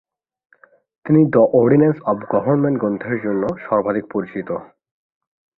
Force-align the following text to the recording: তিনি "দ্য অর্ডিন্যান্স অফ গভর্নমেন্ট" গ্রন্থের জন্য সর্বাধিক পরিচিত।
তিনি 1.05 1.21
"দ্য 1.33 1.43
অর্ডিন্যান্স 1.53 1.97
অফ 2.05 2.17
গভর্নমেন্ট" 2.33 2.77
গ্রন্থের 2.79 3.17
জন্য 3.25 3.43
সর্বাধিক 3.65 4.05
পরিচিত। 4.13 4.49